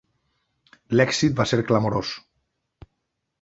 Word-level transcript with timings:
L'èxit 0.99 1.35
va 1.41 1.47
ser 1.51 1.61
clamorós. 1.67 2.15